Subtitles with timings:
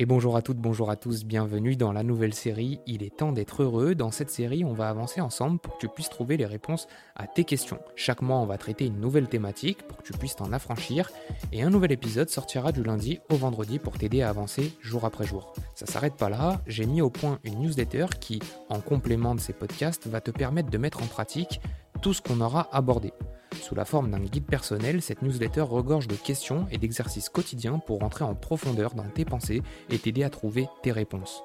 [0.00, 3.32] Et bonjour à toutes, bonjour à tous, bienvenue dans la nouvelle série Il est temps
[3.32, 3.96] d'être heureux.
[3.96, 6.86] Dans cette série, on va avancer ensemble pour que tu puisses trouver les réponses
[7.16, 7.80] à tes questions.
[7.96, 11.10] Chaque mois, on va traiter une nouvelle thématique pour que tu puisses t'en affranchir.
[11.50, 15.26] Et un nouvel épisode sortira du lundi au vendredi pour t'aider à avancer jour après
[15.26, 15.52] jour.
[15.74, 19.52] Ça s'arrête pas là, j'ai mis au point une newsletter qui, en complément de ces
[19.52, 21.60] podcasts, va te permettre de mettre en pratique
[22.02, 23.12] tout ce qu'on aura abordé.
[23.60, 28.02] Sous la forme d'un guide personnel, cette newsletter regorge de questions et d'exercices quotidiens pour
[28.02, 31.42] entrer en profondeur dans tes pensées et t'aider à trouver tes réponses.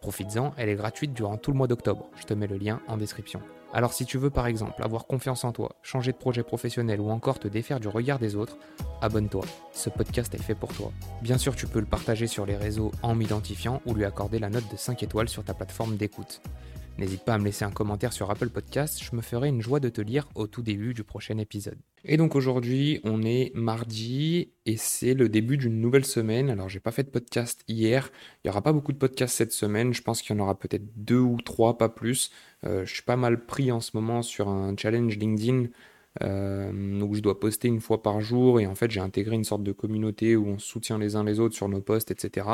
[0.00, 2.08] Profites-en, elle est gratuite durant tout le mois d'octobre.
[2.16, 3.40] Je te mets le lien en description.
[3.72, 7.10] Alors si tu veux par exemple avoir confiance en toi, changer de projet professionnel ou
[7.10, 8.58] encore te défaire du regard des autres,
[9.00, 9.44] abonne-toi.
[9.72, 10.90] Ce podcast est fait pour toi.
[11.22, 14.50] Bien sûr, tu peux le partager sur les réseaux en m'identifiant ou lui accorder la
[14.50, 16.40] note de 5 étoiles sur ta plateforme d'écoute.
[17.00, 19.80] N'hésite pas à me laisser un commentaire sur Apple Podcast, je me ferai une joie
[19.80, 21.78] de te lire au tout début du prochain épisode.
[22.04, 26.50] Et donc aujourd'hui, on est mardi et c'est le début d'une nouvelle semaine.
[26.50, 28.10] Alors j'ai pas fait de podcast hier,
[28.44, 30.58] il y aura pas beaucoup de podcasts cette semaine, je pense qu'il y en aura
[30.58, 32.32] peut-être deux ou trois, pas plus.
[32.66, 35.68] Euh, je suis pas mal pris en ce moment sur un challenge LinkedIn
[36.22, 39.44] euh, où je dois poster une fois par jour et en fait j'ai intégré une
[39.44, 42.46] sorte de communauté où on soutient les uns les autres sur nos posts, etc.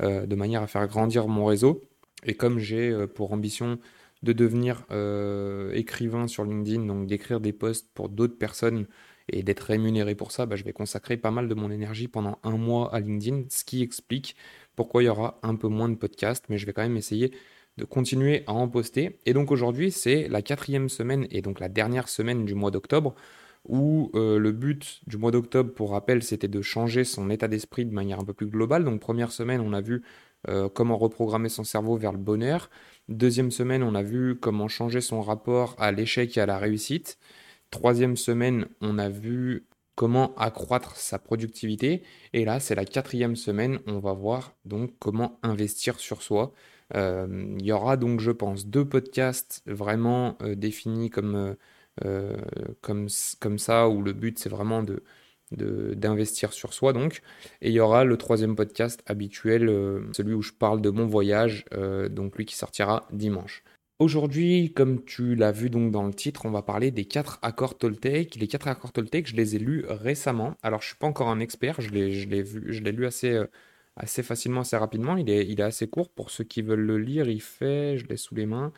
[0.00, 1.82] euh, de manière à faire grandir mon réseau.
[2.24, 3.78] Et comme j'ai euh, pour ambition
[4.22, 8.86] de devenir euh, écrivain sur LinkedIn, donc d'écrire des posts pour d'autres personnes
[9.28, 12.38] et d'être rémunéré pour ça, bah, je vais consacrer pas mal de mon énergie pendant
[12.42, 14.36] un mois à LinkedIn, ce qui explique
[14.76, 17.32] pourquoi il y aura un peu moins de podcasts, mais je vais quand même essayer
[17.78, 19.18] de continuer à en poster.
[19.26, 23.14] Et donc aujourd'hui, c'est la quatrième semaine et donc la dernière semaine du mois d'octobre,
[23.68, 27.84] où euh, le but du mois d'octobre, pour rappel, c'était de changer son état d'esprit
[27.84, 28.84] de manière un peu plus globale.
[28.84, 30.02] Donc première semaine, on a vu
[30.48, 32.70] euh, comment reprogrammer son cerveau vers le bonheur.
[33.08, 37.18] Deuxième semaine, on a vu comment changer son rapport à l'échec et à la réussite.
[37.70, 42.02] Troisième semaine, on a vu comment accroître sa productivité.
[42.32, 46.52] Et là, c'est la quatrième semaine, on va voir donc comment investir sur soi.
[46.94, 51.56] Euh, il y aura donc, je pense, deux podcasts vraiment euh, définis comme,
[52.80, 53.08] comme,
[53.40, 55.02] comme ça, où le but c'est vraiment de-
[55.52, 57.22] d'investir sur soi donc.
[57.60, 61.06] Et il y aura le troisième podcast habituel, euh, celui où je parle de mon
[61.06, 63.62] voyage, euh, donc lui qui sortira dimanche.
[63.98, 67.76] Aujourd'hui, comme tu l'as vu donc dans le titre, on va parler des quatre accords
[67.76, 68.34] Toltec.
[68.36, 70.54] Les quatre accords Toltec, je les ai lus récemment.
[70.62, 73.46] Alors, je suis pas encore un expert, je l'ai, vu, je l'ai lu assez, euh,
[73.96, 75.18] assez facilement, assez rapidement.
[75.18, 77.28] Il est, il est assez court pour ceux qui veulent le lire.
[77.28, 78.72] Il fait, je l'ai sous les mains,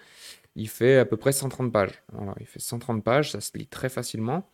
[0.57, 2.03] il fait à peu près 130 pages.
[2.41, 4.51] Il fait 130 pages, ça se lit très facilement.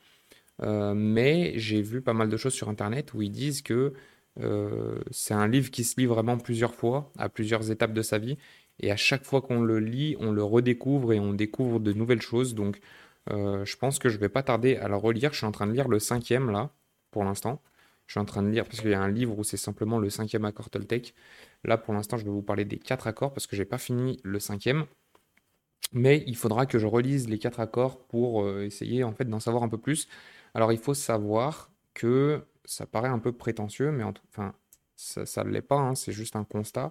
[0.62, 3.92] Euh, mais j'ai vu pas mal de choses sur Internet où ils disent que
[4.40, 8.18] euh, c'est un livre qui se lit vraiment plusieurs fois, à plusieurs étapes de sa
[8.18, 8.38] vie.
[8.80, 12.22] Et à chaque fois qu'on le lit, on le redécouvre et on découvre de nouvelles
[12.22, 12.54] choses.
[12.54, 12.80] Donc,
[13.30, 15.32] euh, je pense que je vais pas tarder à le relire.
[15.32, 16.70] Je suis en train de lire le cinquième là,
[17.10, 17.60] pour l'instant.
[18.06, 19.98] Je suis en train de lire parce qu'il y a un livre où c'est simplement
[19.98, 21.14] le cinquième accord Toltec.
[21.64, 24.20] Là, pour l'instant, je vais vous parler des quatre accords parce que j'ai pas fini
[24.22, 24.86] le cinquième.
[25.92, 29.62] Mais il faudra que je relise les quatre accords pour essayer en fait d'en savoir
[29.62, 30.08] un peu plus.
[30.58, 34.54] Alors, il faut savoir que ça paraît un peu prétentieux, mais enfin,
[34.96, 36.90] ça ne l'est pas, hein, c'est juste un constat.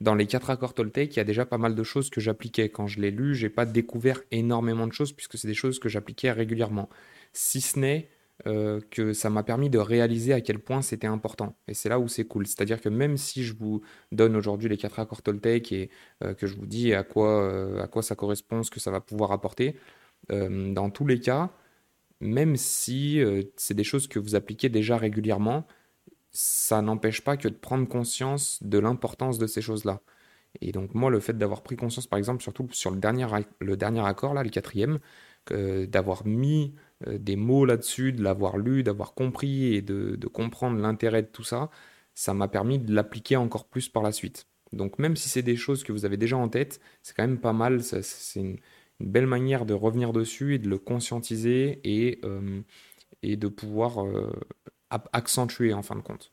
[0.00, 2.68] Dans les quatre accords Toltec, il y a déjà pas mal de choses que j'appliquais.
[2.68, 5.88] Quand je l'ai lu, j'ai pas découvert énormément de choses puisque c'est des choses que
[5.88, 6.88] j'appliquais régulièrement.
[7.32, 8.08] Si ce n'est
[8.46, 11.56] euh, que ça m'a permis de réaliser à quel point c'était important.
[11.66, 12.46] Et c'est là où c'est cool.
[12.46, 15.90] C'est-à-dire que même si je vous donne aujourd'hui les quatre accords Toltec et
[16.22, 18.92] euh, que je vous dis à quoi, euh, à quoi ça correspond, ce que ça
[18.92, 19.74] va pouvoir apporter,
[20.30, 21.50] dans tous les cas,
[22.20, 25.66] même si euh, c'est des choses que vous appliquez déjà régulièrement,
[26.32, 30.02] ça n'empêche pas que de prendre conscience de l'importance de ces choses-là.
[30.60, 33.26] Et donc moi, le fait d'avoir pris conscience, par exemple, surtout sur le dernier,
[33.60, 34.98] le dernier accord, là, le quatrième,
[35.50, 36.74] d'avoir mis
[37.06, 41.44] euh, des mots là-dessus, de l'avoir lu, d'avoir compris et de, comprendre l'intérêt de tout
[41.44, 41.70] ça,
[42.14, 44.46] ça m'a permis de l'appliquer encore plus par la suite.
[44.72, 47.40] Donc même si c'est des choses que vous avez déjà en tête, c'est quand même
[47.40, 48.60] pas mal, c'est
[49.00, 52.62] une belle manière de revenir dessus et de le conscientiser et, euh,
[53.22, 54.32] de pouvoir euh,
[54.90, 56.32] accentuer en fin de compte.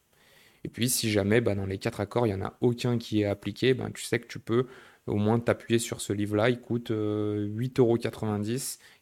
[0.64, 3.22] Et puis, si jamais bah, dans les quatre accords, il n'y en a aucun qui
[3.22, 4.68] est appliqué, ben, tu sais que tu peux
[5.08, 6.50] au moins t'appuyer sur ce livre-là.
[6.50, 7.98] Il coûte euh, 8,90 euros.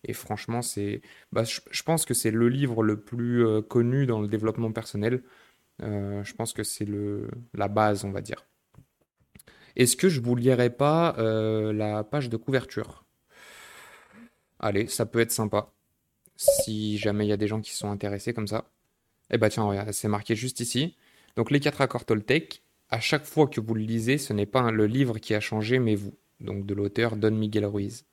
[0.04, 1.01] Et franchement, c'est,
[1.31, 5.24] bah, je, pense que c'est le livre le plus euh, connu dans le développement personnel.
[5.80, 6.88] Je pense que c'est
[7.54, 8.45] la base, on va dire.
[9.75, 13.02] Est-ce que je vous lirai pas la page de couverture?
[14.63, 15.74] Allez, ça peut être sympa.
[16.38, 18.69] Si jamais il y a des gens qui sont intéressés comme ça.
[19.30, 20.95] Eh ben tiens, regarde, c'est marqué juste ici.
[21.36, 24.71] Donc les quatre accords Toltec, à chaque fois que vous le lisez, ce n'est pas
[24.71, 26.13] le livre qui a changé, mais vous.
[26.39, 28.06] Donc de l'auteur Don Miguel Ruiz.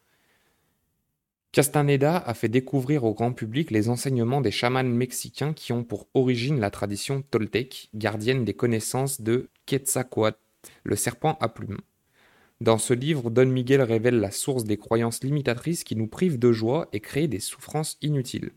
[1.53, 6.09] Castaneda a fait découvrir au grand public les enseignements des chamans mexicains qui ont pour
[6.15, 10.37] origine la tradition toltèque, gardienne des connaissances de Quetzalcoatl,
[10.83, 11.81] le serpent à plumes.
[12.61, 16.53] Dans ce livre, Don Miguel révèle la source des croyances limitatrices qui nous privent de
[16.53, 18.53] joie et créent des souffrances inutiles.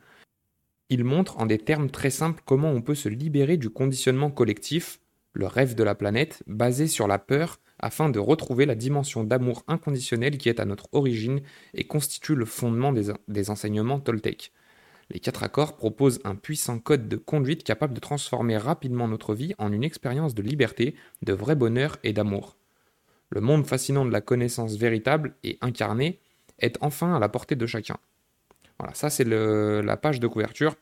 [0.90, 5.00] Il montre en des termes très simples comment on peut se libérer du conditionnement collectif,
[5.32, 9.64] le rêve de la planète, basé sur la peur afin de retrouver la dimension d'amour
[9.68, 11.42] inconditionnel qui est à notre origine
[11.74, 14.52] et constitue le fondement des, enseignements toltèques.
[15.12, 19.54] Les quatre accords proposent un puissant code de conduite capable de transformer rapidement notre vie
[19.58, 22.58] en une expérience de liberté, de vrai bonheur et d'amour.
[23.34, 26.20] Le monde fascinant de la connaissance véritable et incarnée
[26.60, 27.98] est enfin à la portée de chacun.
[28.78, 30.76] Voilà, ça c'est la page de couverture.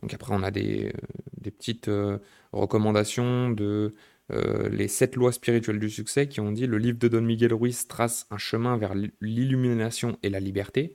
[0.00, 2.18] Donc après on a des, euh, petites euh,
[2.52, 3.94] recommandations de
[4.30, 7.52] euh, les sept lois spirituelles du succès qui ont dit le livre de Don Miguel
[7.52, 10.94] Ruiz trace un chemin vers l'illumination et la liberté.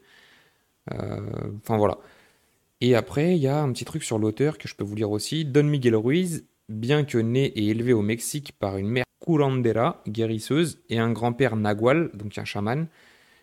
[0.90, 2.00] Enfin voilà.
[2.82, 5.12] Et après, il y a un petit truc sur l'auteur que je peux vous lire
[5.12, 5.46] aussi.
[5.46, 10.80] Don Miguel Ruiz, bien que né et élevé au Mexique par une mère curandera, guérisseuse,
[10.90, 12.88] et un grand-père nagual, donc un chaman,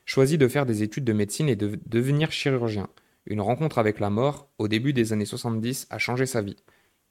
[0.04, 2.88] choisit de faire des études de médecine et de devenir chirurgien.
[3.26, 6.56] Une rencontre avec la mort, au début des années 70, a changé sa vie.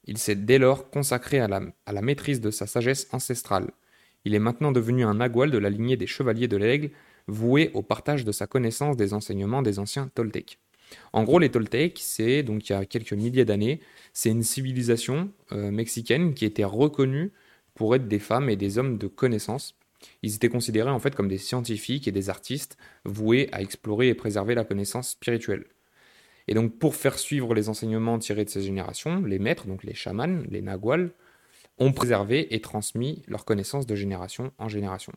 [0.06, 3.72] Il s'est dès lors consacré à la, maîtrise de sa sagesse ancestrale.
[4.26, 6.92] Il est maintenant devenu un nagual de la lignée des chevaliers de l'aigle,
[7.28, 10.60] voué au partage de sa connaissance des enseignements des anciens Toltecs.
[11.14, 13.80] En gros, les Toltecs, c'est donc il y a quelques milliers d'années,
[14.14, 17.32] c'est une civilisation euh, mexicaine qui était reconnue
[17.76, 19.76] pour être des femmes et des hommes de connaissance.
[20.24, 24.14] Ils étaient considérés en fait comme des scientifiques et des artistes voués à explorer et
[24.14, 25.66] préserver la connaissance spirituelle.
[26.48, 29.94] Et donc, pour faire suivre les enseignements tirés de ces générations, les maîtres, donc les
[29.94, 31.12] chamans, les naguals,
[31.78, 35.14] ont préservé et transmis leurs connaissances de génération en génération.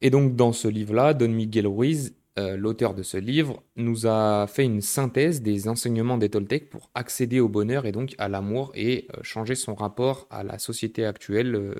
[0.00, 4.46] Et donc, dans ce livre-là, Don Miguel Ruiz, euh, l'auteur de ce livre, nous a
[4.46, 8.70] fait une synthèse des enseignements des Toltecs pour accéder au bonheur et donc à l'amour
[8.74, 11.74] et euh, changer son rapport à la société actuelle euh,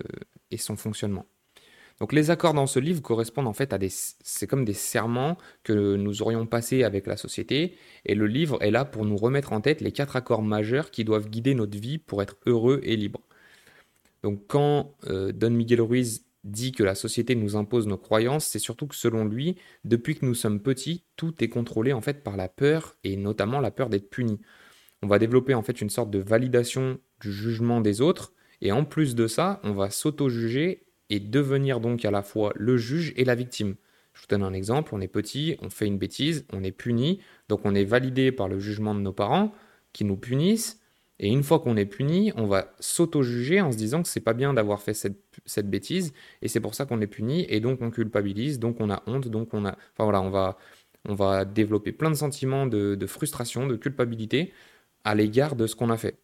[0.51, 1.27] et son fonctionnement.
[2.01, 3.91] Donc les accords dans ce livre correspondent en fait à des...
[3.91, 8.73] C'est comme des serments que nous aurions passés avec la société, et le livre est
[8.73, 11.99] là pour nous remettre en tête les quatre accords majeurs qui doivent guider notre vie
[11.99, 13.21] pour être heureux et libre.
[14.23, 18.87] Donc quand Don Miguel Ruiz dit que la société nous impose nos croyances, c'est surtout
[18.87, 22.49] que selon lui, depuis que nous sommes petits, tout est contrôlé en fait par la
[22.49, 24.41] peur, et notamment la peur d'être puni.
[25.03, 28.85] On va développer en fait une sorte de validation du jugement des autres, et en
[28.85, 33.25] plus de ça, on va s'auto-juger et devenir donc à la fois le juge et
[33.25, 33.77] la victime.
[34.13, 37.21] Je vous donne un exemple, on est petit, on fait une bêtise, on est puni,
[37.49, 39.53] donc on est validé par le jugement de nos parents
[39.93, 40.80] qui nous punissent,
[41.23, 44.33] et une fois qu'on est puni, on va s'auto-juger en se disant que c'est pas
[44.33, 47.91] bien d'avoir fait cette, bêtise, et c'est pour ça qu'on est puni, et donc on
[47.91, 49.73] culpabilise, donc on a honte, donc on a...
[49.93, 54.55] Enfin voilà, on va, développer plein de sentiments de, de frustration, de culpabilité
[55.05, 56.19] à l'égard de ce qu'on a fait.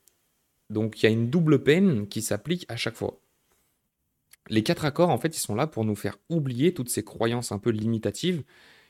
[0.70, 3.20] Donc il y a une double peine qui s'applique à chaque fois.
[4.48, 7.52] Les quatre accords, en fait, ils sont là pour nous faire oublier toutes ces croyances
[7.52, 8.44] un peu limitatives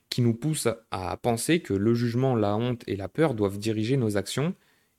[0.08, 3.96] qui nous poussent à penser que le jugement, la honte et la peur doivent diriger
[3.96, 4.54] nos actions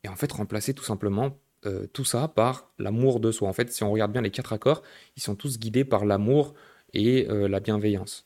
[0.07, 3.47] et en fait remplacer tout simplement euh, tout ça par l'amour de soi.
[3.49, 4.81] En fait, si on regarde bien les quatre accords,
[5.15, 6.53] ils sont tous guidés par l'amour
[6.93, 8.25] et euh, la bienveillance.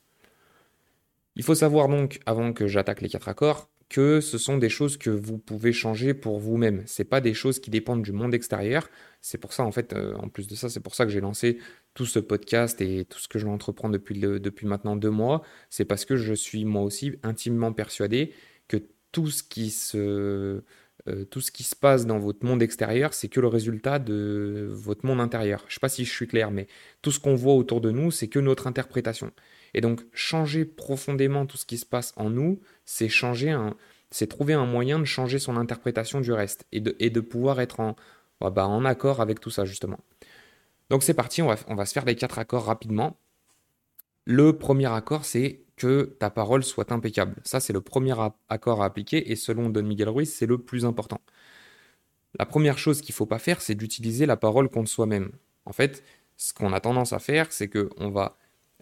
[1.36, 4.98] Il faut savoir donc, avant que j'attaque les quatre accords, que ce sont des choses
[4.98, 6.84] que vous pouvez changer pour vous-même.
[6.86, 8.90] Ce pas des choses qui dépendent du monde extérieur.
[9.22, 11.20] C'est pour ça, en fait, euh, en plus de ça, c'est pour ça que j'ai
[11.20, 11.58] lancé
[11.94, 15.42] tout ce podcast et tout ce que je vais entreprendre depuis, depuis maintenant deux mois.
[15.70, 18.34] C'est parce que je suis moi aussi intimement persuadé
[18.68, 18.78] que
[19.12, 20.64] tout ce qui se,
[21.08, 24.68] euh, tout ce qui se passe dans votre monde extérieur, c'est que le résultat de
[24.70, 25.62] votre monde intérieur.
[25.62, 26.68] Je ne sais pas si je suis clair, mais
[27.02, 29.32] tout ce qu'on voit autour de nous, c'est que notre interprétation.
[29.74, 33.76] Et donc, changer profondément tout ce qui se passe en nous, c'est changer un,
[34.12, 37.96] c'est trouver un moyen de changer son interprétation du reste et de, pouvoir être en,
[38.40, 40.00] bah, en accord avec tout ça, justement.
[40.92, 43.18] Donc, c'est parti, on va, on va se faire les quatre accords rapidement.
[44.26, 47.36] Le premier accord, c'est que ta parole soit impeccable.
[47.44, 48.14] Ça, c'est le premier
[48.50, 51.20] accord à appliquer et selon Don Miguel Ruiz, c'est le plus important.
[52.38, 55.32] La première chose qu'il ne faut pas faire, c'est d'utiliser la parole contre soi-même.
[55.66, 56.04] En fait,
[56.38, 58.38] ce qu'on a tendance à faire, c'est qu'on va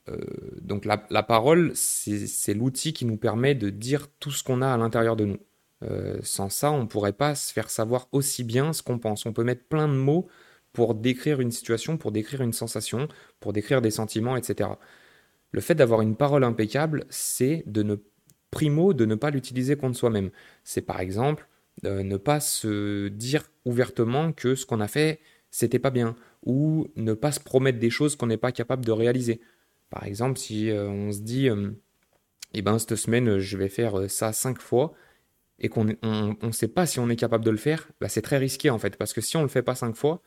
[0.10, 0.18] euh,
[0.62, 4.78] donc la, parole, c'est l'outil qui nous permet de dire tout ce qu'on a à
[4.78, 5.40] l'intérieur de nous.
[5.84, 9.26] Euh, sans ça, on ne pourrait pas se faire savoir aussi bien ce qu'on pense.
[9.26, 10.28] On peut mettre plein de mots
[10.74, 13.08] pour décrire une situation, pour décrire une sensation,
[13.40, 14.72] pour décrire des sentiments, etc.
[15.52, 17.96] Le fait d'avoir une parole impeccable, c'est de ne
[18.52, 20.32] primo de ne pas l'utiliser contre soi-même.
[20.64, 21.48] C'est par exemple
[21.86, 25.20] euh, ne pas se dire ouvertement que ce qu'on a fait,
[25.52, 28.92] c'était pas bien, ou ne pas se promettre des choses qu'on n'est pas capable de
[28.92, 29.42] réaliser.
[29.90, 31.72] Par exemple, si euh, on se dit euh,
[32.54, 34.94] et ben cette semaine, je vais faire ça cinq fois,
[35.60, 38.38] et qu'on ne sait pas si on est capable de le faire, bah, c'est très
[38.38, 40.22] risqué en fait, parce que si on ne le fait pas cinq fois,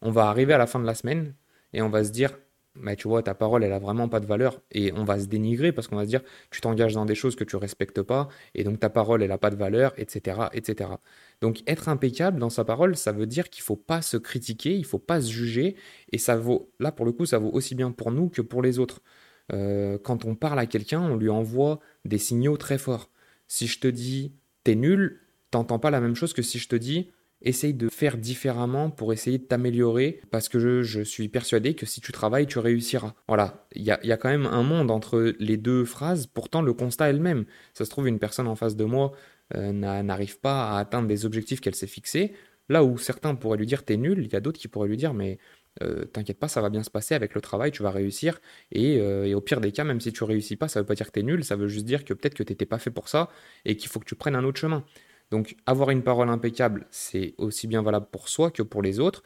[0.00, 1.34] on va arriver à la fin de la semaine
[1.72, 2.38] et on va se dire,
[2.80, 4.60] mais tu vois, ta parole, elle a vraiment pas de valeur.
[4.72, 7.36] Et on va se dénigrer parce qu'on va se dire, tu t'engages dans des choses
[7.36, 10.90] que tu respectes pas, et donc ta parole, elle a pas de valeur, etc., etc.
[11.40, 14.84] Donc être impeccable dans sa parole, ça veut dire qu'il faut pas se critiquer, il
[14.84, 15.76] faut pas se juger,
[16.12, 18.62] et ça vaut, là pour le coup, ça vaut aussi bien pour nous que pour
[18.62, 19.00] les autres.
[19.52, 23.10] Euh, quand on parle à quelqu'un, on lui envoie des signaux très forts.
[23.46, 25.20] Si je te dis, t'es nul,
[25.50, 27.10] t'entends pas la même chose que si je te dis,
[27.42, 32.00] essaye de faire différemment pour essayer de t'améliorer parce que je, suis persuadé que si
[32.00, 33.14] tu travailles, tu réussiras.
[33.28, 37.10] Voilà, il y a, quand même un monde entre les deux phrases, pourtant le constat
[37.10, 37.44] est le même.
[37.74, 39.12] Ça se trouve, une personne en face de moi
[39.54, 42.32] euh, n'arrive pas à atteindre des objectifs qu'elle s'est fixés.
[42.68, 44.98] Là où certains pourraient lui dire t'es nul, il y a d'autres qui pourraient lui
[44.98, 45.38] dire mais
[45.82, 48.40] euh, t'inquiète pas, ça va bien se passer avec le travail, tu vas réussir.
[48.72, 50.94] Et, euh, et, au pire des cas, même si tu réussis pas, ça veut pas
[50.94, 53.08] dire que t'es nul, ça veut juste dire que peut-être que t'étais pas fait pour
[53.08, 53.30] ça
[53.64, 54.84] et qu'il faut que tu prennes un autre chemin.
[55.30, 59.22] Donc avoir une parole impeccable, c'est aussi bien valable pour soi que pour les autres.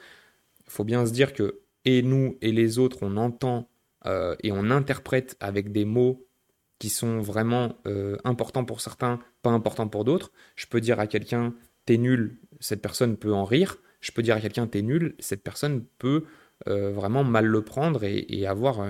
[0.66, 3.68] Il faut bien se dire que et nous et les autres, on entend
[4.06, 6.26] euh, et on interprète avec des mots
[6.78, 10.32] qui sont vraiment euh, importants pour certains, pas importants pour d'autres.
[10.56, 11.54] Je peux dire à quelqu'un
[11.87, 13.76] t'es nul, cette personne peut en rire.
[14.00, 16.25] Je peux dire à quelqu'un t'es nul, cette personne peut
[16.68, 18.80] euh, vraiment mal le prendre et avoir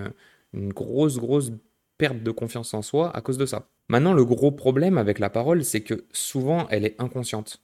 [0.54, 1.52] une grosse, grosse
[1.99, 3.69] perte de confiance en soi à cause de ça.
[3.93, 7.61] Maintenant, le gros problème avec la parole, c'est que souvent, elle est inconsciente.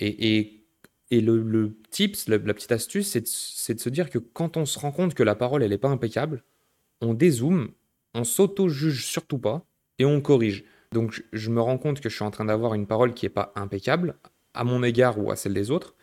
[0.00, 0.64] Et,
[1.12, 3.20] et, le, le, tips, la, petite astuce, c'est
[3.74, 5.88] de, se dire que quand on se rend compte que la parole, elle n'est pas
[5.88, 6.42] impeccable,
[7.00, 7.70] on dézoome,
[8.14, 9.64] on s'auto-juge surtout pas,
[10.00, 10.64] et on corrige.
[10.90, 13.30] Donc, je me rends compte que je suis en train d'avoir une parole qui n'est
[13.30, 14.16] pas impeccable,
[14.54, 15.94] à mon égard ou à celle des autres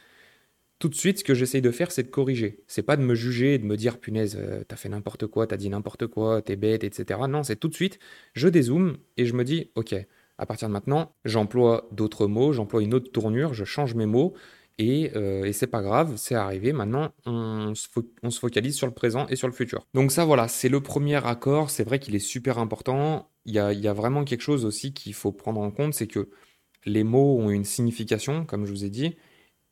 [0.79, 2.63] tout de suite, ce que j'essaye de faire, c'est de corriger.
[2.67, 5.57] C'est pas de me juger de me dire, punaise, euh, t'as fait n'importe quoi, t'as
[5.57, 7.19] dit n'importe quoi, t'es bête, etc.
[7.27, 7.99] Non, c'est tout de suite,
[8.33, 9.95] je dézoome et je me dis, ok,
[10.37, 14.35] à partir de maintenant, j'emploie d'autres mots, j'emploie une autre tournure, je change mes mots
[14.77, 16.73] et, euh, et c'est pas grave, c'est arrivé.
[16.73, 17.87] Maintenant, on se,
[18.39, 19.87] focalise sur le présent et sur le futur.
[19.95, 21.71] Donc ça, voilà, c'est le premier accord.
[21.71, 23.31] C'est vrai qu'il est super important.
[23.45, 26.29] Il y a vraiment quelque chose aussi qu'il faut prendre en compte, c'est que
[26.85, 29.15] les mots ont une signification, comme je vous ai dit.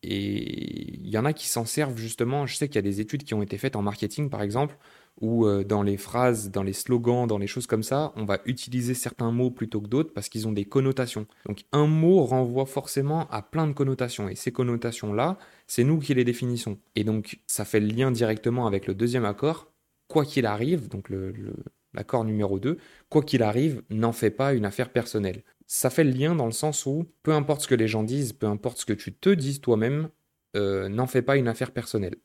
[0.08, 2.46] Et il y en a qui s'en servent justement.
[2.46, 4.78] Je sais qu'il y a des études qui ont été faites en marketing, par exemple,
[5.20, 8.40] où euh, dans les phrases, dans les slogans, dans les choses comme ça, on va
[8.46, 11.26] utiliser certains mots plutôt que d'autres parce qu'ils ont des connotations.
[11.48, 14.30] Donc un mot renvoie forcément à plein de connotations.
[14.30, 16.78] Et ces connotations-là, c'est nous qui les définissons.
[16.96, 19.72] Et donc ça fait le lien directement avec le deuxième accord.
[20.08, 21.12] Quoi qu'il arrive, donc
[21.96, 22.78] l'accord numéro 2,
[23.10, 26.52] quoi qu'il arrive, n'en fais pas une affaire personnelle ça fait le lien dans le
[26.52, 29.30] sens où, peu importe ce que les gens disent, peu importe ce que tu te
[29.30, 30.10] dises toi-même,
[30.56, 32.16] euh, n'en fais pas une affaire personnelle.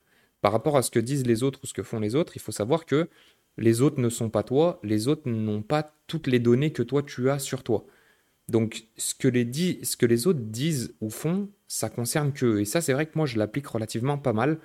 [0.41, 2.41] Par rapport à ce que disent les autres ou ce que font les autres, il
[2.41, 3.09] faut savoir que
[3.59, 7.03] les autres ne sont pas toi, les autres n'ont pas toutes les données que toi
[7.03, 7.87] tu as sur toi.
[8.49, 12.61] Donc ce que les, ce que les autres disent ou font, ça concerne qu'eux.
[12.61, 14.59] Et ça, c'est vrai que moi, je l'applique relativement pas mal.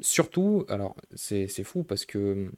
[0.00, 2.50] Surtout, alors c'est fou parce que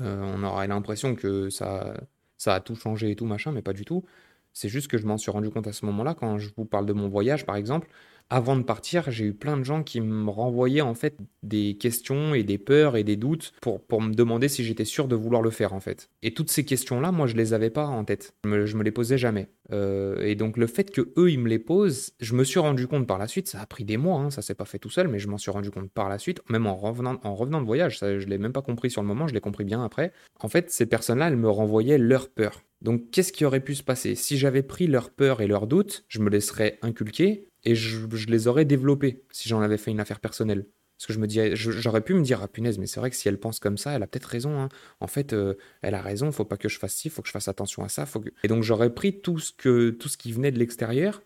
[0.00, 1.94] euh, on aurait l'impression que ça,
[2.38, 4.04] ça a tout changé et tout machin, mais pas du tout.
[4.52, 6.86] C'est juste que je m'en suis rendu compte à ce moment-là, quand je vous parle
[6.86, 7.88] de mon voyage par exemple,
[8.30, 12.32] avant de partir, j'ai eu plein de gens qui me renvoyaient en fait des questions
[12.32, 15.42] et des peurs et des doutes pour, pour me demander si j'étais sûr de vouloir
[15.42, 16.08] le faire en fait.
[16.22, 18.34] Et toutes ces questions-là, moi je les avais pas en tête.
[18.44, 19.48] Je me, me les posais jamais.
[19.72, 22.86] Euh, et donc le fait que eux ils me les posent, je me suis rendu
[22.86, 24.90] compte par la suite, ça a pris des mois, hein, ça s'est pas fait tout
[24.90, 27.60] seul, mais je m'en suis rendu compte par la suite, même en revenant, en revenant
[27.60, 29.84] de voyage, ça, je l'ai même pas compris sur le moment, je l'ai compris bien
[29.84, 30.12] après.
[30.40, 32.62] En fait, ces personnes-là, elles me renvoyaient leurs peurs.
[32.82, 34.14] Donc qu'est-ce qui aurait pu se passer?
[34.14, 38.48] Si j'avais pris leurs peurs et leurs doutes, je me laisserais inculquer et je, les
[38.48, 40.66] aurais développés si j'en avais fait une affaire personnelle.
[40.96, 43.16] Parce que je me dis, j'aurais pu me dire, ah punaise, mais c'est vrai que
[43.16, 44.60] si elle pense comme ça, elle a peut-être raison.
[44.60, 44.68] Hein.
[45.00, 47.32] En fait, euh, elle a raison, faut pas que je fasse ci, faut que je
[47.32, 48.04] fasse attention à ça.
[48.04, 51.22] Faut Et donc j'aurais pris tout ce, que, tout ce qui venait de l'extérieur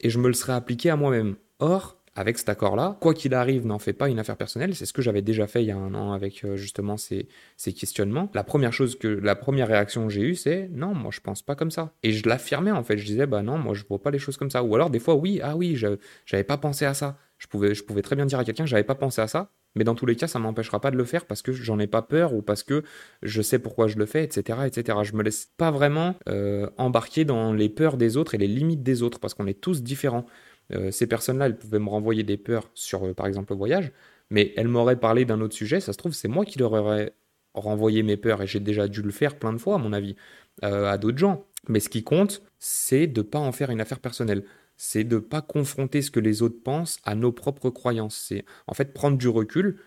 [0.00, 1.36] et je me le serais appliqué à moi-même.
[1.58, 4.74] Or, avec cet accord-là, quoi qu'il arrive, n'en fais pas une affaire personnelle.
[4.74, 7.28] C'est ce que j'avais déjà fait il y a un an avec euh, justement ces,
[7.56, 8.28] ces, questionnements.
[8.34, 11.42] La première chose que, la première réaction que j'ai eue, c'est non, moi je pense
[11.42, 11.92] pas comme ça.
[12.02, 12.98] Et je l'affirmais en fait.
[12.98, 14.64] Je disais bah non, moi je vois pas les choses comme ça.
[14.64, 15.80] Ou alors des fois oui, ah oui,
[16.26, 17.18] j'avais pas pensé à ça.
[17.38, 19.52] Je pouvais, je pouvais très bien dire à quelqu'un que j'avais pas pensé à ça.
[19.76, 21.86] Mais dans tous les cas, ça m'empêchera pas de le faire parce que j'en ai
[21.86, 22.82] pas peur ou parce que
[23.22, 24.98] je sais pourquoi je le fais, etc., etc.
[25.04, 28.82] Je me laisse pas vraiment euh, embarquer dans les peurs des autres et les limites
[28.82, 30.26] des autres parce qu'on est tous différents.
[30.72, 33.92] Euh, ces personnes-là, elles pouvaient me renvoyer des peurs sur, euh, par exemple, le voyage,
[34.30, 35.80] mais elles m'auraient parlé d'un autre sujet.
[35.80, 37.14] Ça se trouve, c'est moi qui leur aurais
[37.54, 40.16] renvoyé mes peurs, et j'ai déjà dû le faire plein de fois, à mon avis,
[40.64, 41.46] euh, à d'autres gens.
[41.68, 44.44] Mais ce qui compte, c'est de ne pas en faire une affaire personnelle.
[44.76, 48.16] C'est de ne pas confronter ce que les autres pensent à nos propres croyances.
[48.16, 49.78] C'est en fait prendre du recul,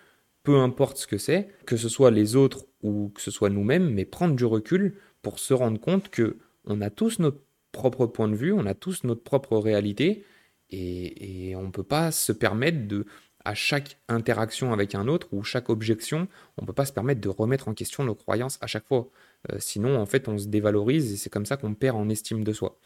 [0.44, 3.90] peu importe ce que c'est, que ce soit les autres ou que ce soit nous-mêmes,
[3.90, 7.40] mais prendre du recul pour se rendre compte que on a tous notre
[7.72, 10.26] propre point de vue, on a tous notre propre réalité,
[10.72, 13.06] et, on ne peut pas se permettre de,
[13.46, 17.22] à chaque interaction avec un autre ou chaque objection, on ne peut pas se permettre
[17.22, 19.10] de remettre en question nos croyances à chaque fois.
[19.52, 22.44] Euh, sinon, en fait, on se dévalorise et c'est comme ça qu'on perd en estime
[22.44, 22.80] de soi.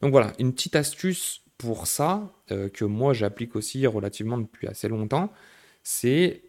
[0.00, 4.88] Donc voilà, une petite astuce pour ça, euh, que moi j'applique aussi relativement depuis assez
[4.88, 5.32] longtemps,
[5.82, 6.42] c'est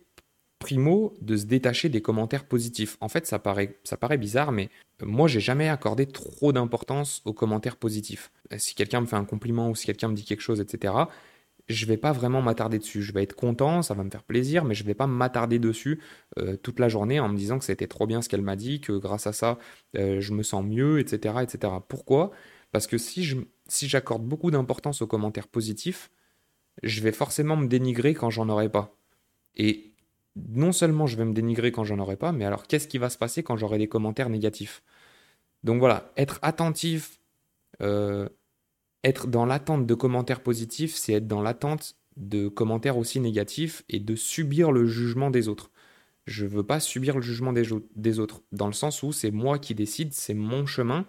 [0.59, 2.97] primo de se détacher des commentaires positifs.
[3.01, 4.69] En fait, ça paraît, ça paraît bizarre, mais
[5.01, 8.31] moi j'ai jamais accordé trop d'importance aux commentaires positifs.
[8.53, 10.93] Euh, si quelqu'un me fait un compliment ou si quelqu'un me dit quelque chose, etc.,
[11.67, 13.01] je vais pas vraiment m'attarder dessus.
[13.01, 15.99] Je vais être content, ça va me faire plaisir, mais je vais pas m'attarder dessus
[16.37, 18.81] euh, toute la journée en me disant que c'était trop bien ce qu'elle m'a dit,
[18.81, 19.57] que grâce à ça,
[19.97, 21.73] euh, je me sens mieux, etc., etc.
[21.87, 22.31] Pourquoi?
[22.71, 26.11] Parce que si je si j'accorde beaucoup d'importance aux commentaires positifs,
[26.83, 28.95] je vais forcément me dénigrer quand j'en aurai pas.
[29.55, 29.94] Et
[30.35, 33.09] non seulement je vais me dénigrer quand j'en aurai pas, mais alors qu'est-ce qui va
[33.09, 34.83] se passer quand j'aurai des commentaires négatifs?
[35.63, 37.19] Donc voilà, être attentif.
[37.81, 38.29] Euh,
[39.05, 43.99] être dans l'attente de commentaires positifs, c'est être dans l'attente de commentaires aussi négatifs et
[43.99, 45.69] de subir le jugement des autres.
[46.25, 47.63] Je ne veux pas subir le jugement des,
[47.95, 51.05] des autres, dans le sens où c'est moi qui décide, c'est mon chemin.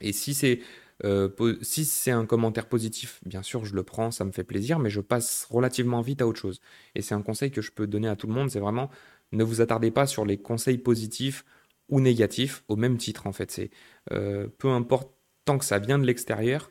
[0.00, 0.60] Et si c'est
[1.04, 1.28] euh,
[1.62, 4.90] si c'est un commentaire positif, bien sûr, je le prends, ça me fait plaisir, mais
[4.90, 6.60] je passe relativement vite à autre chose.
[6.94, 8.90] Et c'est un conseil que je peux donner à tout le monde, c'est vraiment
[9.32, 11.44] ne vous attardez pas sur les conseils positifs
[11.88, 13.50] ou négatifs au même titre en fait.
[13.50, 13.70] C'est
[14.12, 15.12] euh, peu importe
[15.44, 16.70] tant que ça vient de l'extérieur,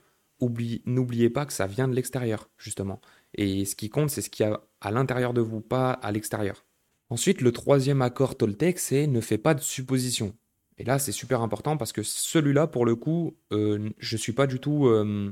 [0.85, 3.01] n'oubliez pas que ça vient de l'extérieur, justement.
[3.35, 6.11] Et ce qui compte, c'est ce qu'il y a à l'intérieur de vous, pas à
[6.11, 6.65] l'extérieur.
[7.09, 10.33] Ensuite, le troisième accord Toltec, c'est ne fais pas de suppositions.
[10.81, 14.47] Et là, c'est super important parce que celui-là, pour le coup, euh, je suis pas
[14.47, 15.31] du tout, euh,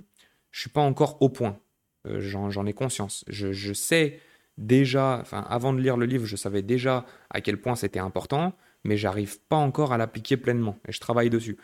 [0.51, 1.60] je suis pas encore au point.
[2.06, 3.25] Euh, j'en ai conscience.
[3.27, 4.20] Je, je, sais
[4.60, 8.53] déjà, enfin, avant de lire le livre, je savais déjà à quel point c'était important,
[8.84, 10.77] mais j'arrive pas encore à l'appliquer pleinement.
[10.88, 11.58] Et je travaille dessus.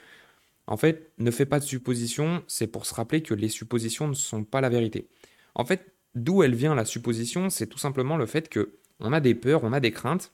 [0.65, 4.15] En fait, ne fais pas de suppositions, c'est pour se rappeler que les suppositions ne
[4.15, 5.09] sont pas la vérité.
[5.53, 9.19] En fait, d'où elle vient la supposition, c'est tout simplement le fait que on a
[9.19, 10.31] des peurs, on a des craintes,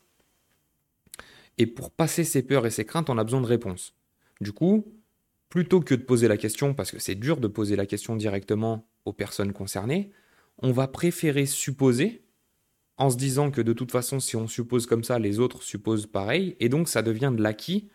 [1.58, 3.94] et pour passer ces peurs et ces craintes, on a besoin de réponses.
[4.40, 4.86] Du coup,
[5.50, 8.88] plutôt que de poser la question, parce que c'est dur de poser la question directement
[9.06, 10.12] aux personnes concernées,
[10.60, 12.24] on va préférer supposer
[12.98, 16.08] en se disant que de toute façon, si on suppose comme ça, les autres supposent
[16.08, 17.90] pareil, et donc ça devient de l'acquis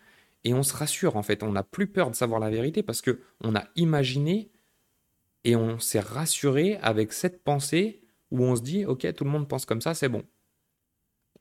[0.44, 3.02] et on se rassure en fait, on n'a plus peur de savoir la vérité parce
[3.02, 4.50] que on a imaginé
[5.44, 9.48] et on s'est rassuré avec cette pensée où on se dit ok tout le monde
[9.48, 10.24] pense comme ça, c'est bon.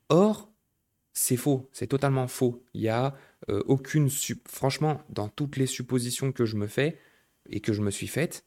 [0.10, 0.52] Or
[1.16, 2.64] c'est faux, c'est totalement faux.
[2.74, 3.16] Il y a
[3.50, 4.10] euh, aucune
[4.48, 7.00] franchement dans toutes les suppositions que je me fais
[7.50, 8.46] et que je me suis faites,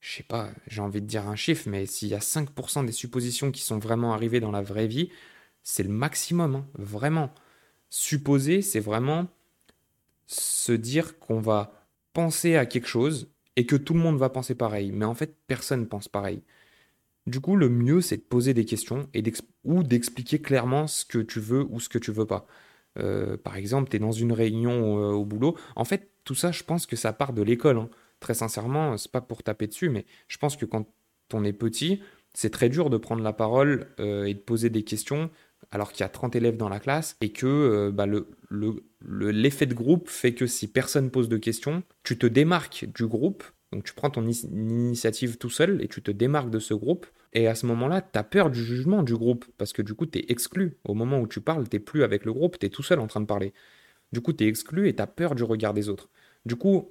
[0.00, 2.92] je sais pas, j'ai envie de dire un chiffre, mais s'il y a 5% des
[2.92, 5.10] suppositions qui sont vraiment arrivées dans la vraie vie,
[5.62, 7.32] c'est le maximum, hein, vraiment.
[7.88, 9.28] Supposer, c'est vraiment
[10.26, 11.72] se dire qu'on va
[12.12, 14.92] penser à quelque chose et que tout le monde va penser pareil.
[14.92, 16.42] Mais en fait, personne pense pareil.
[17.26, 19.22] Du coup, le mieux, c'est de poser des questions et
[19.64, 22.46] ou d'expliquer clairement ce que tu veux ou ce que tu veux pas.
[22.98, 25.56] Euh, par exemple, tu es dans une réunion euh, au boulot.
[25.74, 27.78] En fait, tout ça, je pense que ça part de l'école.
[27.78, 27.90] Hein.
[28.20, 30.86] Très sincèrement, c'est pas pour taper dessus, mais je pense que quand
[31.32, 32.00] on est petit,
[32.32, 35.30] c'est très dur de prendre la parole euh, et de poser des questions
[35.72, 38.06] alors qu'il y a 30 élèves dans la classe et que bah,
[39.02, 43.42] l'effet de groupe fait que si personne pose de questions, tu te démarques du groupe,
[43.72, 47.06] donc tu prends ton initiative tout seul et tu te démarques de ce groupe.
[47.32, 50.06] Et à ce moment-là, tu as peur du jugement du groupe parce que du coup,
[50.06, 50.78] tu es exclu.
[50.84, 53.06] Au moment où tu parles, tu plus avec le groupe, tu es tout seul en
[53.06, 53.52] train de parler.
[54.12, 56.08] Du coup, tu es exclu et tu as peur du regard des autres.
[56.44, 56.90] Du coup,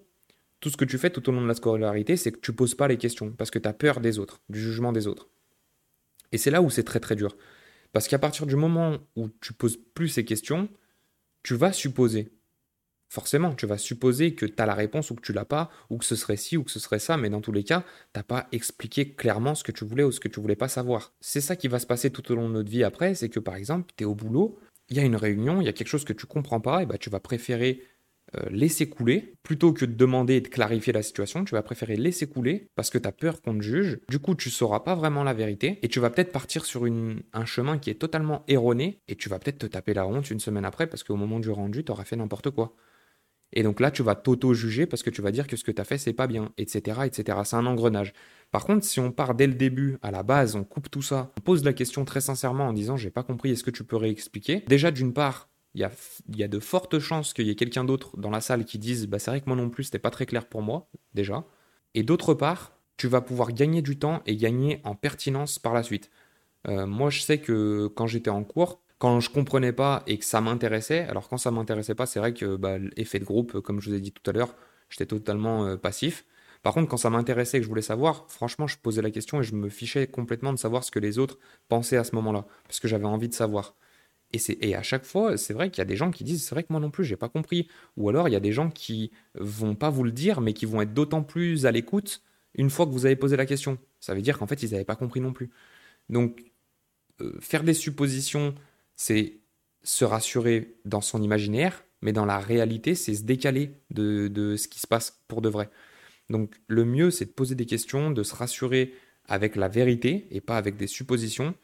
[0.59, 2.75] tout ce que tu fais tout au long de la scolarité, c'est que tu poses
[2.75, 5.29] pas les questions parce que tu as peur des autres, du jugement des autres.
[6.31, 7.35] Et c'est là où c'est très très dur.
[7.93, 10.67] Parce qu'à partir du moment où tu poses plus ces questions,
[11.43, 12.29] tu vas supposer.
[13.09, 15.97] Forcément, tu vas supposer que tu as la réponse ou que tu l'as pas, ou
[15.97, 17.81] que ce serait ci ou que ce serait ça, mais dans tous les cas,
[18.13, 20.67] tu n'as pas expliqué clairement ce que tu voulais ou ce que tu voulais pas
[20.67, 21.13] savoir.
[21.21, 23.39] C'est ça qui va se passer tout au long de notre vie après, c'est que
[23.39, 25.87] par exemple, tu es au boulot, il y a une réunion, il y a quelque
[25.87, 27.81] chose que tu comprends pas, et bah, tu vas préférer
[28.35, 31.95] euh, laisser couler, plutôt que de demander et de clarifier la situation, tu vas préférer
[31.95, 33.99] laisser couler parce que tu as peur qu'on te juge.
[34.09, 37.45] Du coup, tu sauras pas vraiment la vérité et tu vas peut-être partir sur un
[37.45, 40.65] chemin qui est totalement erroné et tu vas peut-être te taper la honte une semaine
[40.65, 42.75] après parce qu'au moment du rendu, tu auras fait n'importe quoi.
[43.53, 45.81] Et donc là, tu vas t'auto-juger parce que tu vas dire que ce que tu
[45.81, 47.39] as fait, c'est pas bien, etc., etc.
[47.45, 48.13] C'est un engrenage.
[48.51, 51.31] Par contre, si on part dès le début, à la base, on coupe tout ça,
[51.37, 53.95] on pose la question très sincèrement en disant j'ai pas compris, est-ce que tu peux
[53.95, 54.63] réexpliquer?
[54.67, 55.81] Déjà, d'une part, il
[56.35, 59.07] y a, de fortes chances qu'il y ait quelqu'un d'autre dans la salle qui dise
[59.07, 61.43] bah, c'est vrai que moi non plus, c'était pas très clair pour moi, déjà.
[61.93, 65.83] Et d'autre part, tu vas pouvoir gagner du temps et gagner en pertinence par la
[65.83, 66.09] suite.
[66.67, 70.25] Euh, moi, je sais que quand j'étais en cours, quand je comprenais pas et que
[70.25, 73.81] ça m'intéressait, alors quand ça m'intéressait pas, c'est vrai que bah, l'effet de groupe, comme
[73.81, 74.55] je vous ai dit tout à l'heure,
[74.89, 76.25] J'étais totalement euh, passif.
[76.63, 79.41] Par contre, quand ça m'intéressait et que je voulais savoir, franchement, je posais la question
[79.41, 82.45] et je me fichais complètement de savoir ce que les autres pensaient à ce moment-là,
[82.63, 83.75] parce que j'avais envie de savoir.
[84.33, 86.55] Et, et à chaque fois, c'est vrai qu'il y a des gens qui disent, c'est
[86.55, 87.67] vrai que moi non plus, j'ai pas compris.
[87.97, 90.65] Ou alors, il y a des gens qui vont pas vous le dire, mais qui
[90.65, 92.23] vont être d'autant plus à l'écoute
[92.55, 93.77] une fois que vous avez posé la question.
[93.99, 95.51] Ça veut dire qu'en fait, ils n'avaient pas compris non plus.
[96.09, 96.51] Donc,
[97.21, 98.55] euh, faire des suppositions,
[98.95, 99.41] c'est
[99.83, 104.79] se rassurer dans son imaginaire, mais dans la réalité, c'est se décaler de, ce qui
[104.79, 105.69] se passe pour de vrai.
[106.29, 108.93] Donc le mieux, c'est de poser des questions, de se rassurer
[109.27, 111.55] avec la vérité et pas avec des suppositions.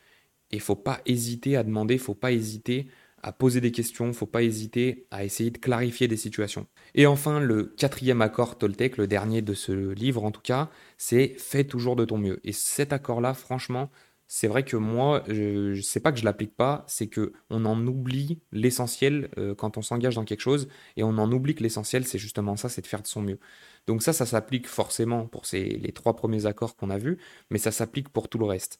[0.51, 2.87] Et il faut pas hésiter à demander, il faut pas hésiter
[3.23, 6.67] à poser des questions, il faut pas hésiter à essayer de clarifier des situations.
[6.95, 11.35] Et enfin, le quatrième accord Toltec, le dernier de ce livre en tout cas, c'est
[11.37, 12.39] fais toujours de ton mieux.
[12.43, 13.91] Et cet accord-là, franchement,
[14.33, 17.65] c'est vrai que moi, je, ne sais pas que je l'applique pas, c'est que on
[17.65, 21.61] en oublie l'essentiel euh, quand on s'engage dans quelque chose, et on en oublie que
[21.63, 23.39] l'essentiel, c'est justement ça, c'est de faire de son mieux.
[23.87, 27.17] Donc ça, ça s'applique forcément pour ces, les trois premiers accords qu'on a vus,
[27.49, 28.79] mais ça s'applique pour tout le reste.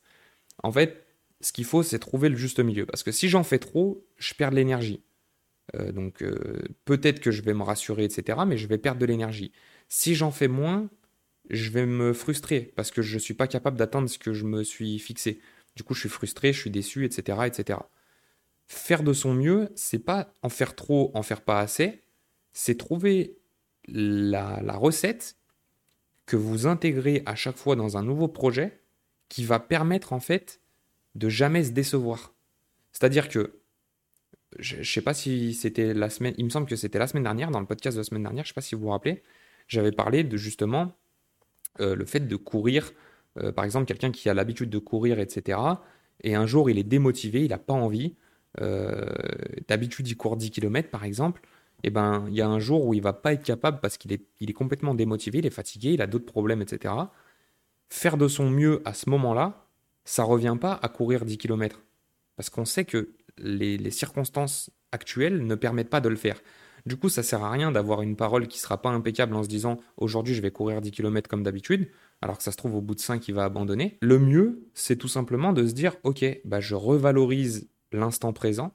[0.64, 1.06] En fait,
[1.42, 4.34] ce qu'il faut, c'est trouver le juste milieu, parce que si j'en fais trop, je
[4.34, 5.04] perds de l'énergie.
[5.76, 9.06] Euh, donc euh, peut-être que je vais me rassurer, etc., mais je vais perdre de
[9.06, 9.52] l'énergie.
[9.90, 10.90] Si j'en fais moins,
[11.49, 14.45] je vais me frustrer parce que je ne suis pas capable d'atteindre ce que je
[14.45, 15.41] me suis fixé.
[15.75, 17.80] Du coup, je suis frustré, je suis déçu, etc., etc.
[18.67, 22.04] Faire de son mieux, c'est pas en faire trop, en faire pas assez,
[22.54, 23.38] c'est trouver
[23.88, 25.36] la, recette
[26.25, 28.82] que vous intégrez à chaque fois dans un nouveau projet
[29.30, 30.62] qui va permettre en fait
[31.15, 32.34] de jamais se décevoir.
[32.91, 33.60] C'est-à-dire que
[34.60, 37.23] je ne sais pas si c'était la semaine, il me semble que c'était la semaine
[37.23, 38.89] dernière, dans le podcast de la semaine dernière, je ne sais pas si vous vous
[38.89, 39.23] rappelez,
[39.67, 40.97] j'avais parlé de justement
[41.79, 42.91] euh, le fait de courir,
[43.39, 45.60] euh, par exemple, quelqu'un qui a l'habitude de courir, etc.,
[46.23, 48.15] et un jour il est démotivé, il n'a pas envie,
[48.60, 49.10] euh,
[49.67, 51.41] d'habitude il court 10 km par exemple,
[51.84, 53.97] et eh ben il y a un jour où il va pas être capable parce
[53.97, 56.93] qu'il est, il est complètement démotivé, il est fatigué, il a d'autres problèmes, etc.
[57.89, 59.65] Faire de son mieux à ce moment-là,
[60.05, 61.81] ça revient pas à courir 10 km.
[62.36, 66.39] Parce qu'on sait que les, circonstances actuelles ne permettent pas de le faire.
[66.86, 69.48] Du coup, ça sert à rien d'avoir une parole qui sera pas impeccable en se
[69.48, 71.89] disant aujourd'hui je vais courir 10 km comme d'habitude,
[72.22, 73.98] alors que ça se trouve au bout de 5 il va abandonner.
[74.02, 78.74] Le mieux, c'est tout simplement de se dire ok, bah je revalorise l'instant présent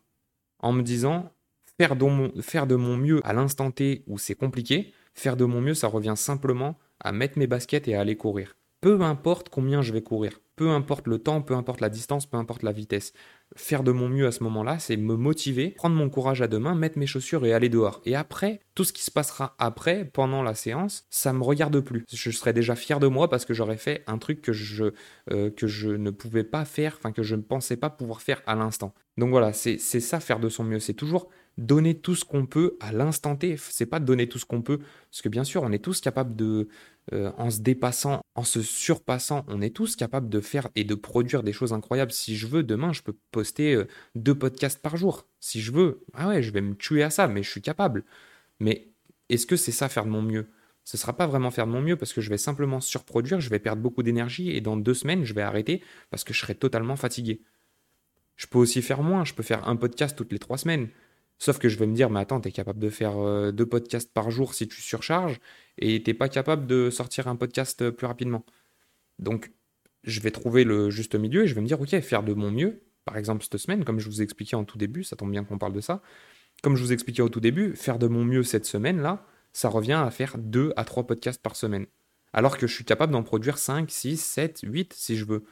[0.60, 1.32] en me disant
[1.78, 5.44] faire de mon, faire de mon mieux à l'instant T où c'est compliqué, faire de
[5.44, 8.56] mon mieux ça revient simplement à mettre mes baskets et à aller courir.
[8.80, 12.36] Peu importe combien je vais courir, peu importe le temps, peu importe la distance, peu
[12.36, 13.12] importe la vitesse
[13.54, 16.58] faire de mon mieux à ce moment-là, c'est me motiver, prendre mon courage à deux
[16.58, 18.00] mains, mettre mes chaussures et aller dehors.
[18.04, 22.04] Et après, tout ce qui se passera après, pendant la séance, ça me regarde plus.
[22.12, 24.92] Je serai déjà fier de moi parce que j'aurais fait un truc que je,
[25.30, 28.42] euh, que je ne pouvais pas faire, enfin que je ne pensais pas pouvoir faire
[28.46, 28.94] à l'instant.
[29.16, 30.80] Donc voilà, c'est ça faire de son mieux.
[30.80, 33.56] C'est toujours donner tout ce qu'on peut à l'instant T.
[33.56, 34.78] C'est pas donner tout ce qu'on peut,
[35.10, 36.68] parce que bien sûr, on est tous capables de,
[37.12, 40.94] euh, en se dépassant, en se surpassant, on est tous capables de faire et de
[40.94, 42.12] produire des choses incroyables.
[42.12, 45.26] Si je veux, demain, je peux poster euh, deux podcasts par jour.
[45.40, 48.04] Si je veux, ah ouais, je vais me tuer à ça, mais je suis capable.
[48.60, 48.90] Mais
[49.28, 50.48] est-ce que c'est ça faire de mon mieux?
[50.84, 53.40] Ce ne sera pas vraiment faire de mon mieux parce que je vais simplement surproduire,
[53.40, 56.40] je vais perdre beaucoup d'énergie et dans deux semaines, je vais arrêter parce que je
[56.40, 57.42] serai totalement fatigué.
[58.36, 60.88] Je peux aussi faire moins, je peux faire un podcast toutes les trois semaines.
[61.38, 63.66] Sauf que je vais me dire, mais attends, tu es capable de faire euh, deux
[63.66, 65.38] podcasts par jour si tu surcharges,
[65.78, 68.44] et t'es pas capable de sortir un podcast euh, plus rapidement.
[69.18, 69.52] Donc,
[70.04, 72.50] je vais trouver le juste milieu et je vais me dire, ok, faire de mon
[72.50, 75.44] mieux, par exemple cette semaine, comme je vous expliquais en tout début, ça tombe bien
[75.44, 76.00] qu'on parle de ça,
[76.62, 79.92] comme je vous expliquais au tout début, faire de mon mieux cette semaine-là, ça revient
[79.92, 81.86] à faire deux à trois podcasts par semaine.
[82.32, 85.44] Alors que je suis capable d'en produire 5, 6, 7, 8 si je veux.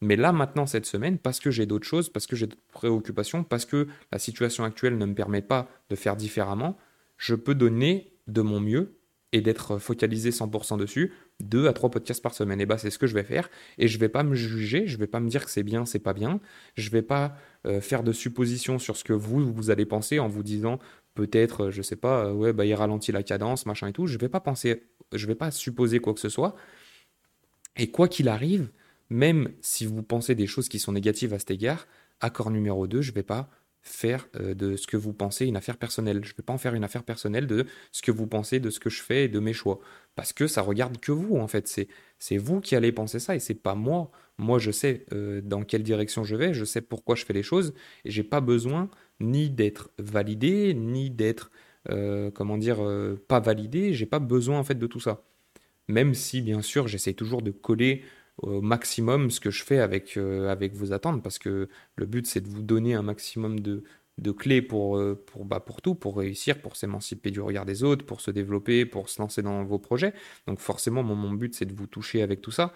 [0.00, 3.42] Mais là, maintenant, cette semaine, parce que j'ai d'autres choses, parce que j'ai d'autres préoccupations,
[3.42, 6.78] parce que la situation actuelle ne me permet pas de faire différemment,
[7.16, 8.98] je peux donner de mon mieux
[9.32, 12.60] et d'être focalisé 100% dessus, deux à trois podcasts par semaine.
[12.60, 13.50] Et bah, c'est ce que je vais faire.
[13.76, 15.98] Et je vais pas me juger, je vais pas me dire que c'est bien, c'est
[15.98, 16.40] pas bien.
[16.76, 20.28] Je vais pas euh, faire de suppositions sur ce que vous, vous allez penser en
[20.28, 20.78] vous disant
[21.14, 24.06] peut-être, je sais pas, euh, ouais, bah, il ralentit la cadence, machin et tout.
[24.06, 26.54] Je vais pas penser, je vais pas supposer quoi que ce soit.
[27.76, 28.70] Et quoi qu'il arrive,
[29.10, 31.86] même si vous pensez des choses qui sont négatives à cet égard,
[32.20, 33.50] accord numéro 2, je ne vais pas
[33.82, 36.20] faire euh, de ce que vous pensez une affaire personnelle.
[36.24, 38.70] Je ne vais pas en faire une affaire personnelle de ce que vous pensez, de
[38.70, 39.78] ce que je fais et de mes choix.
[40.14, 41.68] Parce que ça regarde que vous, en fait.
[42.18, 44.10] C'est, vous qui allez penser ça et c'est pas moi.
[44.36, 47.42] Moi, je sais euh, dans quelle direction je vais, je sais pourquoi je fais les
[47.42, 48.88] choses et j'ai pas besoin
[49.20, 51.50] ni d'être validé, ni d'être,
[51.90, 52.78] euh, comment dire,
[53.26, 53.94] pas validé.
[53.94, 55.24] J'ai pas besoin, en fait, de tout ça.
[55.88, 58.02] Même si, bien sûr, j'essaie toujours de coller
[58.38, 62.26] au maximum ce que je fais avec, euh, avec vos attentes, parce que le but
[62.26, 63.82] c'est de vous donner un maximum de,
[64.18, 67.82] de clés pour, euh, pour, bah, pour tout, pour réussir, pour s'émanciper du regard des
[67.84, 70.12] autres, pour se développer, pour se lancer dans vos projets.
[70.46, 72.72] Donc forcément, mon, mon but, c'est de vous toucher avec tout ça.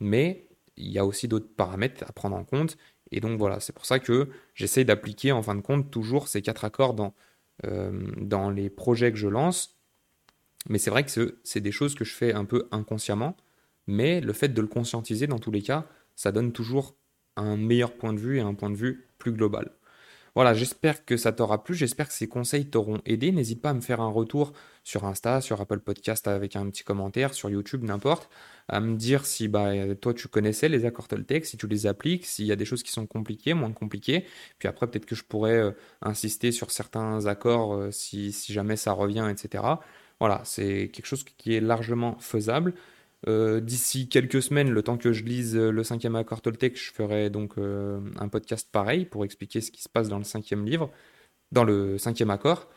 [0.00, 2.76] Mais il y a aussi d'autres paramètres à prendre en compte.
[3.12, 6.42] Et donc voilà, c'est pour ça que j'essaye d'appliquer en fin de compte toujours ces
[6.42, 7.14] quatre accords dans,
[7.66, 9.76] euh, dans les projets que je lance.
[10.68, 13.36] Mais c'est vrai que c'est des choses que je fais un peu inconsciemment.
[13.90, 16.94] Mais le fait de le conscientiser, dans tous les cas, ça donne toujours
[17.36, 19.72] un meilleur point de vue et un point de vue plus global.
[20.36, 23.32] Voilà, j'espère que ça t'aura plu, j'espère que ces conseils t'auront aidé.
[23.32, 24.52] N'hésite pas à me faire un retour
[24.84, 28.30] sur Insta, sur Apple Podcast avec un petit commentaire, sur YouTube, n'importe,
[28.68, 32.26] à me dire si bah, toi tu connaissais les accords Toltec, si tu les appliques,
[32.26, 34.24] s'il y a des choses qui sont compliquées, moins compliquées.
[34.60, 38.76] Puis après, peut-être que je pourrais euh, insister sur certains accords euh, si, si jamais
[38.76, 39.64] ça revient, etc.
[40.20, 42.74] Voilà, c'est quelque chose qui est largement faisable.
[43.28, 46.90] Euh, d'ici quelques semaines, le temps que je lise euh, le cinquième accord Toltec, je
[46.90, 50.64] ferai donc euh, un podcast pareil pour expliquer ce qui se passe dans le cinquième
[50.64, 50.90] livre,
[51.52, 52.68] dans le cinquième accord.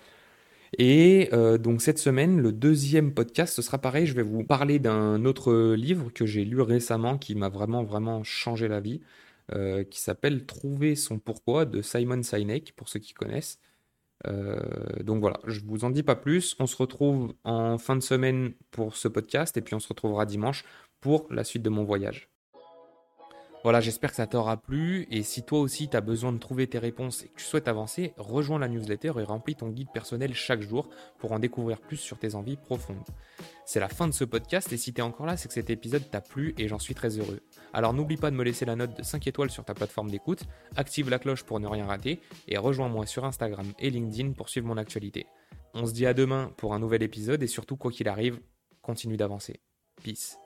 [0.80, 1.30] Et
[1.60, 4.08] donc cette semaine, le deuxième podcast, ce sera pareil.
[4.08, 8.24] Je vais vous parler d'un autre livre que j'ai lu récemment qui m'a vraiment vraiment
[8.24, 9.02] changé la vie,
[9.52, 13.60] qui s'appelle Trouver son pourquoi de Simon Sinek pour ceux qui connaissent.
[14.28, 16.56] Euh, donc voilà, je vous en dis pas plus.
[16.60, 20.26] On se retrouve en fin de semaine pour ce podcast et puis on se retrouvera
[20.26, 20.64] dimanche
[21.02, 22.33] pour la suite de mon voyage.
[23.64, 25.08] Voilà, j'espère que ça t'aura plu.
[25.10, 27.70] Et si toi aussi tu as besoin de trouver tes réponses et que tu souhaites
[27.70, 31.96] avancer, rejoins la newsletter et remplis ton guide personnel chaque jour pour en découvrir plus
[31.96, 33.06] sur tes envies profondes.
[33.66, 35.70] C'est la fin de ce podcast et si tu es encore là, c'est que cet
[35.70, 37.40] épisode t'a plu et j'en suis très heureux.
[37.72, 40.44] Alors n'oublie pas de me laisser la note de 5 étoiles sur ta plateforme d'écoute,
[40.76, 44.68] active la cloche pour ne rien rater et rejoins-moi sur Instagram et LinkedIn pour suivre
[44.68, 45.26] mon actualité.
[45.74, 48.40] On se dit à demain pour un nouvel épisode et surtout, quoi qu'il arrive,
[48.82, 49.62] continue d'avancer.
[50.04, 50.43] Peace.